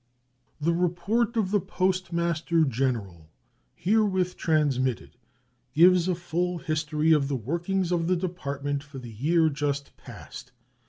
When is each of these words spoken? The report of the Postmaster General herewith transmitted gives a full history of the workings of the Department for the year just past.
The 0.59 0.73
report 0.73 1.37
of 1.37 1.51
the 1.51 1.59
Postmaster 1.59 2.63
General 2.65 3.29
herewith 3.75 4.35
transmitted 4.35 5.15
gives 5.75 6.07
a 6.07 6.15
full 6.15 6.57
history 6.57 7.11
of 7.11 7.27
the 7.27 7.35
workings 7.35 7.91
of 7.91 8.07
the 8.07 8.15
Department 8.15 8.81
for 8.81 8.97
the 8.97 9.11
year 9.13 9.47
just 9.51 9.95
past. 9.97 10.53